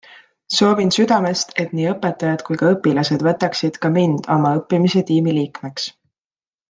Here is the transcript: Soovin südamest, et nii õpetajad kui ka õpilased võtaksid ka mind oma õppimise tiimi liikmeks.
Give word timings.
Soovin 0.59 0.87
südamest, 0.95 1.51
et 1.63 1.75
nii 1.79 1.85
õpetajad 1.91 2.43
kui 2.47 2.59
ka 2.61 2.71
õpilased 2.77 3.27
võtaksid 3.29 3.77
ka 3.85 3.93
mind 3.99 4.31
oma 4.37 4.55
õppimise 4.63 5.05
tiimi 5.11 5.37
liikmeks. 5.39 5.87